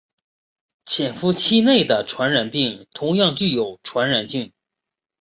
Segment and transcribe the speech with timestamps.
[0.83, 4.51] 潜伏期内的传染病同样具有传染性。